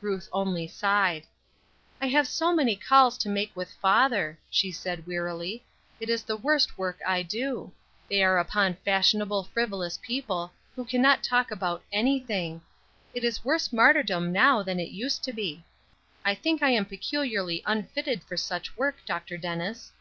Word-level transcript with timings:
Ruth 0.00 0.28
only 0.32 0.66
sighed. 0.66 1.24
"I 2.00 2.08
have 2.08 2.26
so 2.26 2.52
many 2.52 2.74
calls 2.74 3.16
to 3.18 3.28
make 3.28 3.54
with 3.54 3.70
father," 3.74 4.36
she 4.50 4.72
said, 4.72 5.06
wearily. 5.06 5.64
"It 6.00 6.10
is 6.10 6.24
the 6.24 6.36
worst 6.36 6.76
work 6.76 6.98
I 7.06 7.22
do. 7.22 7.70
They 8.10 8.24
are 8.24 8.38
upon 8.40 8.74
fashionable, 8.84 9.44
frivolous 9.44 9.96
people, 10.02 10.50
who 10.74 10.84
cannot 10.84 11.22
talk 11.22 11.52
about 11.52 11.84
anything. 11.92 12.60
It 13.14 13.22
is 13.22 13.44
worse 13.44 13.72
martyrdom 13.72 14.32
now 14.32 14.64
than 14.64 14.80
it 14.80 14.88
used 14.90 15.22
to 15.22 15.32
be. 15.32 15.64
I 16.24 16.34
think 16.34 16.60
I 16.60 16.70
am 16.70 16.84
peculiarly 16.84 17.62
unfitted 17.64 18.24
for 18.24 18.36
such 18.36 18.76
work, 18.76 18.96
Dr. 19.06 19.38
Dennis." 19.38 19.92